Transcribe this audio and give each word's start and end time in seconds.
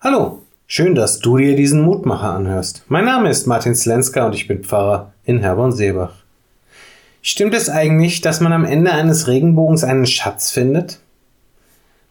Hallo, 0.00 0.44
schön, 0.68 0.94
dass 0.94 1.18
du 1.18 1.38
dir 1.38 1.56
diesen 1.56 1.82
Mutmacher 1.82 2.30
anhörst. 2.30 2.84
Mein 2.86 3.04
Name 3.04 3.30
ist 3.30 3.48
Martin 3.48 3.74
Slenska 3.74 4.24
und 4.24 4.32
ich 4.32 4.46
bin 4.46 4.62
Pfarrer 4.62 5.12
in 5.24 5.40
Herborn-Seebach. 5.40 6.12
Stimmt 7.20 7.52
es 7.52 7.68
eigentlich, 7.68 8.20
dass 8.20 8.38
man 8.38 8.52
am 8.52 8.64
Ende 8.64 8.92
eines 8.92 9.26
Regenbogens 9.26 9.82
einen 9.82 10.06
Schatz 10.06 10.52
findet? 10.52 11.00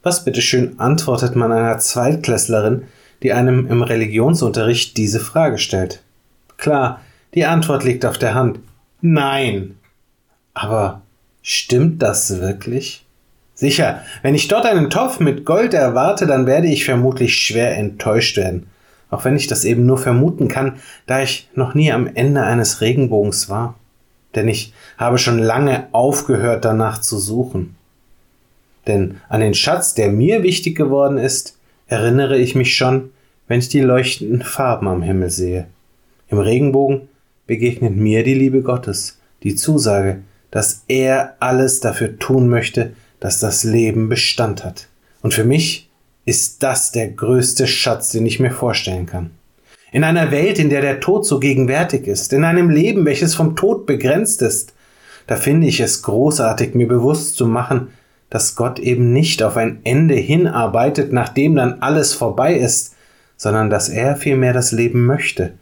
Was 0.03 0.25
bitteschön 0.25 0.81
antwortet 0.81 1.37
man 1.37 1.53
einer 1.53 1.77
Zweitklässlerin, 1.77 2.83
die 3.23 3.31
einem 3.31 3.67
im 3.67 3.81
Religionsunterricht 3.81 4.97
diese 4.97 5.21
Frage 5.21 5.57
stellt? 5.57 6.03
Klar, 6.57 6.99
die 7.35 7.45
Antwort 7.45 7.85
liegt 7.85 8.05
auf 8.05 8.17
der 8.17 8.35
Hand. 8.35 8.59
Nein. 8.99 9.77
Aber 10.53 11.03
stimmt 11.41 12.01
das 12.01 12.37
wirklich? 12.41 13.06
Sicher, 13.57 14.03
wenn 14.21 14.35
ich 14.35 14.47
dort 14.47 14.67
einen 14.67 14.91
Topf 14.91 15.19
mit 15.19 15.43
Gold 15.43 15.73
erwarte, 15.73 16.27
dann 16.27 16.45
werde 16.45 16.67
ich 16.67 16.85
vermutlich 16.85 17.33
schwer 17.33 17.75
enttäuscht 17.75 18.37
werden. 18.37 18.67
Auch 19.09 19.25
wenn 19.25 19.35
ich 19.35 19.47
das 19.47 19.65
eben 19.65 19.87
nur 19.87 19.97
vermuten 19.97 20.47
kann, 20.47 20.75
da 21.07 21.23
ich 21.23 21.49
noch 21.55 21.73
nie 21.73 21.91
am 21.91 22.07
Ende 22.13 22.43
eines 22.43 22.81
Regenbogens 22.81 23.49
war. 23.49 23.73
Denn 24.35 24.47
ich 24.47 24.73
habe 24.99 25.17
schon 25.17 25.39
lange 25.39 25.87
aufgehört 25.91 26.65
danach 26.65 27.01
zu 27.01 27.17
suchen. 27.17 27.75
Denn 28.85 29.17
an 29.27 29.41
den 29.41 29.55
Schatz, 29.55 29.95
der 29.95 30.11
mir 30.11 30.43
wichtig 30.43 30.77
geworden 30.77 31.17
ist, 31.17 31.57
erinnere 31.87 32.37
ich 32.37 32.53
mich 32.53 32.75
schon, 32.75 33.09
wenn 33.47 33.57
ich 33.57 33.69
die 33.69 33.81
leuchtenden 33.81 34.43
Farben 34.43 34.87
am 34.87 35.01
Himmel 35.01 35.31
sehe. 35.31 35.65
Im 36.27 36.37
Regenbogen 36.37 37.09
begegnet 37.47 37.95
mir 37.95 38.23
die 38.23 38.35
Liebe 38.35 38.61
Gottes, 38.61 39.17
die 39.41 39.55
Zusage, 39.55 40.19
dass 40.51 40.83
er 40.87 41.37
alles 41.39 41.79
dafür 41.79 42.19
tun 42.19 42.49
möchte, 42.49 42.91
dass 43.19 43.39
das 43.39 43.63
Leben 43.63 44.09
Bestand 44.09 44.63
hat. 44.63 44.87
Und 45.21 45.33
für 45.33 45.43
mich 45.43 45.89
ist 46.25 46.61
das 46.63 46.91
der 46.91 47.09
größte 47.09 47.67
Schatz, 47.67 48.09
den 48.09 48.25
ich 48.25 48.39
mir 48.39 48.51
vorstellen 48.51 49.05
kann. 49.05 49.31
In 49.91 50.03
einer 50.03 50.31
Welt, 50.31 50.59
in 50.59 50.69
der 50.69 50.81
der 50.81 50.99
Tod 50.99 51.25
so 51.25 51.39
gegenwärtig 51.39 52.07
ist, 52.07 52.33
in 52.33 52.43
einem 52.43 52.69
Leben, 52.69 53.05
welches 53.05 53.35
vom 53.35 53.55
Tod 53.55 53.85
begrenzt 53.85 54.41
ist, 54.41 54.73
da 55.27 55.35
finde 55.35 55.67
ich 55.67 55.79
es 55.79 56.03
großartig, 56.03 56.75
mir 56.75 56.87
bewusst 56.87 57.35
zu 57.35 57.45
machen, 57.45 57.89
dass 58.29 58.55
Gott 58.55 58.79
eben 58.79 59.13
nicht 59.13 59.41
auf 59.43 59.55
ein 59.55 59.79
Ende 59.83 60.15
hinarbeitet, 60.15 61.13
nachdem 61.13 61.55
dann 61.55 61.81
alles 61.81 62.13
vorbei 62.13 62.55
ist, 62.55 62.95
sondern 63.37 63.69
dass 63.69 63.87
er 63.87 64.17
vielmehr 64.17 64.53
das 64.53 64.71
Leben 64.71 65.05
möchte. 65.05 65.53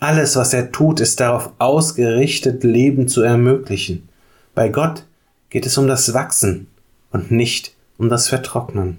Alles, 0.00 0.36
was 0.36 0.54
er 0.54 0.70
tut, 0.70 1.00
ist 1.00 1.20
darauf 1.20 1.50
ausgerichtet, 1.58 2.64
Leben 2.64 3.08
zu 3.08 3.22
ermöglichen. 3.22 4.08
Bei 4.54 4.68
Gott 4.68 5.04
geht 5.50 5.66
es 5.66 5.76
um 5.76 5.88
das 5.88 6.14
Wachsen, 6.14 6.68
und 7.10 7.30
nicht 7.30 7.74
um 7.96 8.08
das 8.08 8.28
Vertrocknen. 8.28 8.98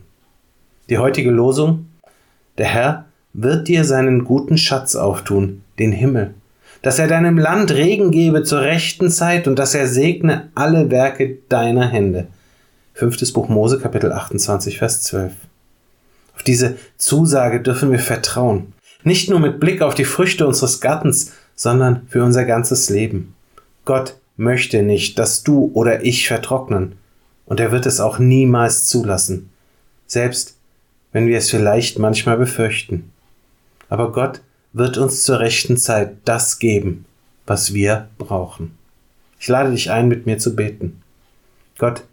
Die 0.90 0.98
heutige 0.98 1.32
Losung 1.32 1.88
Der 2.58 2.68
Herr 2.68 3.06
wird 3.34 3.68
dir 3.68 3.86
seinen 3.86 4.26
guten 4.26 4.58
Schatz 4.58 4.96
auftun, 4.96 5.62
den 5.78 5.92
Himmel, 5.92 6.34
dass 6.82 7.00
er 7.00 7.08
deinem 7.08 7.38
Land 7.38 7.72
Regen 7.72 8.12
gebe 8.12 8.44
zur 8.44 8.62
rechten 8.62 9.10
Zeit 9.10 9.48
und 9.48 9.58
dass 9.58 9.76
er 9.76 9.88
segne 9.88 10.50
alle 10.56 10.90
Werke 10.90 11.38
deiner 11.48 11.88
Hände. 11.88 12.28
Fünftes 12.94 13.32
Buch 13.32 13.48
Mose, 13.48 13.80
Kapitel 13.80 14.12
28, 14.12 14.78
Vers 14.78 15.04
12. 15.04 15.32
Auf 16.36 16.44
diese 16.44 16.78
Zusage 16.98 17.62
dürfen 17.62 17.92
wir 17.92 18.00
vertrauen. 18.00 18.74
Nicht 19.04 19.30
nur 19.30 19.40
mit 19.40 19.60
Blick 19.60 19.82
auf 19.82 19.96
die 19.96 20.06
Früchte 20.06 20.48
unseres 20.48 20.82
Gartens, 20.82 21.34
sondern 21.56 22.08
für 22.08 22.24
unser 22.24 22.46
ganzes 22.46 22.90
Leben. 22.90 23.36
Gott 23.86 24.16
möchte 24.38 24.84
nicht, 24.84 25.20
dass 25.20 25.44
du 25.44 25.72
oder 25.74 26.04
ich 26.04 26.28
vertrocknen, 26.28 26.94
und 27.50 27.60
er 27.60 27.72
wird 27.72 27.86
es 27.86 28.00
auch 28.00 28.20
niemals 28.20 28.86
zulassen, 28.86 29.50
selbst 30.08 30.56
wenn 31.12 31.28
wir 31.28 31.38
es 31.38 31.50
vielleicht 31.50 32.00
manchmal 32.00 32.38
befürchten. 32.38 33.12
Aber 33.90 34.12
Gott 34.12 34.42
wird 34.72 34.98
uns 34.98 35.24
zur 35.24 35.40
rechten 35.40 35.76
Zeit 35.76 36.12
das 36.26 36.60
geben, 36.60 37.06
was 37.48 37.74
wir 37.74 38.08
brauchen. 38.20 38.78
Ich 39.40 39.48
lade 39.48 39.72
dich 39.72 39.90
ein, 39.90 40.08
mit 40.08 40.28
mir 40.28 40.38
zu 40.38 40.56
beten. 40.56 41.02
Gott, 41.80 42.04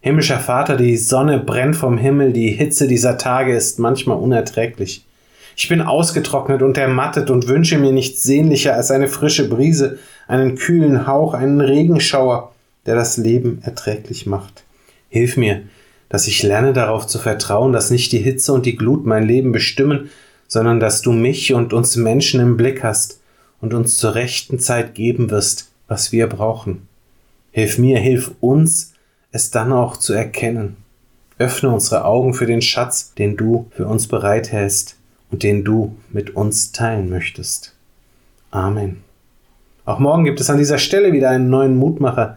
himmlischer 0.00 0.40
Vater, 0.40 0.76
die 0.76 0.96
Sonne 0.96 1.38
brennt 1.38 1.76
vom 1.76 1.98
Himmel, 1.98 2.32
die 2.32 2.50
Hitze 2.50 2.88
dieser 2.88 3.18
Tage 3.18 3.54
ist 3.54 3.78
manchmal 3.78 4.16
unerträglich. 4.16 5.04
Ich 5.56 5.68
bin 5.68 5.82
ausgetrocknet 5.82 6.62
und 6.62 6.78
ermattet 6.78 7.28
und 7.28 7.48
wünsche 7.48 7.78
mir 7.78 7.92
nichts 7.92 8.22
sehnlicher 8.22 8.74
als 8.74 8.90
eine 8.90 9.08
frische 9.08 9.48
Brise, 9.48 9.98
einen 10.26 10.54
kühlen 10.54 11.06
Hauch, 11.06 11.34
einen 11.34 11.60
Regenschauer, 11.60 12.52
der 12.86 12.94
das 12.94 13.18
Leben 13.18 13.60
erträglich 13.62 14.26
macht. 14.26 14.65
Hilf 15.16 15.36
mir, 15.36 15.62
dass 16.08 16.26
ich 16.26 16.42
lerne 16.42 16.72
darauf 16.72 17.06
zu 17.06 17.18
vertrauen, 17.18 17.72
dass 17.72 17.90
nicht 17.90 18.12
die 18.12 18.18
Hitze 18.18 18.52
und 18.52 18.66
die 18.66 18.76
Glut 18.76 19.06
mein 19.06 19.26
Leben 19.26 19.50
bestimmen, 19.50 20.10
sondern 20.46 20.78
dass 20.78 21.02
du 21.02 21.12
mich 21.12 21.54
und 21.54 21.72
uns 21.72 21.96
Menschen 21.96 22.40
im 22.40 22.56
Blick 22.56 22.84
hast 22.84 23.20
und 23.60 23.74
uns 23.74 23.96
zur 23.96 24.14
rechten 24.14 24.58
Zeit 24.58 24.94
geben 24.94 25.30
wirst, 25.30 25.70
was 25.88 26.12
wir 26.12 26.26
brauchen. 26.26 26.86
Hilf 27.50 27.78
mir, 27.78 27.98
hilf 27.98 28.32
uns, 28.40 28.92
es 29.32 29.50
dann 29.50 29.72
auch 29.72 29.96
zu 29.96 30.12
erkennen. 30.12 30.76
Öffne 31.38 31.70
unsere 31.70 32.04
Augen 32.04 32.34
für 32.34 32.46
den 32.46 32.62
Schatz, 32.62 33.14
den 33.14 33.36
du 33.36 33.66
für 33.70 33.86
uns 33.86 34.06
bereithältst 34.06 34.96
und 35.30 35.42
den 35.42 35.64
du 35.64 35.96
mit 36.10 36.36
uns 36.36 36.72
teilen 36.72 37.08
möchtest. 37.10 37.74
Amen. 38.50 39.02
Auch 39.84 39.98
morgen 39.98 40.24
gibt 40.24 40.40
es 40.40 40.50
an 40.50 40.58
dieser 40.58 40.78
Stelle 40.78 41.12
wieder 41.12 41.30
einen 41.30 41.50
neuen 41.50 41.76
Mutmacher, 41.76 42.36